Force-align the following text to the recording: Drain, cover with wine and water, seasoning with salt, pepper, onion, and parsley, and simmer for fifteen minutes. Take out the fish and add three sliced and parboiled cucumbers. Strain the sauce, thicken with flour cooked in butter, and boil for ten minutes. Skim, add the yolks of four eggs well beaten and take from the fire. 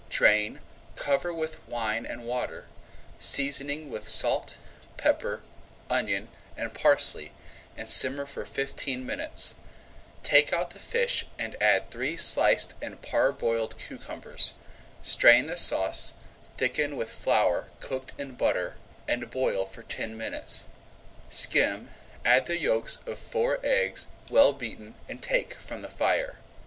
Drain, 0.09 0.61
cover 0.95 1.31
with 1.31 1.59
wine 1.67 2.07
and 2.07 2.25
water, 2.25 2.65
seasoning 3.19 3.91
with 3.91 4.09
salt, 4.09 4.55
pepper, 4.97 5.43
onion, 5.91 6.29
and 6.57 6.73
parsley, 6.73 7.33
and 7.77 7.87
simmer 7.87 8.25
for 8.25 8.43
fifteen 8.43 9.05
minutes. 9.05 9.53
Take 10.23 10.51
out 10.51 10.71
the 10.71 10.79
fish 10.79 11.27
and 11.37 11.55
add 11.61 11.91
three 11.91 12.17
sliced 12.17 12.73
and 12.81 12.99
parboiled 13.03 13.77
cucumbers. 13.77 14.55
Strain 15.03 15.45
the 15.45 15.55
sauce, 15.55 16.13
thicken 16.57 16.95
with 16.97 17.11
flour 17.11 17.67
cooked 17.79 18.11
in 18.17 18.31
butter, 18.33 18.77
and 19.07 19.29
boil 19.29 19.67
for 19.67 19.83
ten 19.83 20.17
minutes. 20.17 20.65
Skim, 21.29 21.91
add 22.25 22.47
the 22.47 22.59
yolks 22.59 22.97
of 23.05 23.19
four 23.19 23.59
eggs 23.63 24.07
well 24.31 24.51
beaten 24.51 24.95
and 25.07 25.21
take 25.21 25.53
from 25.53 25.83
the 25.83 25.89
fire. 25.91 26.39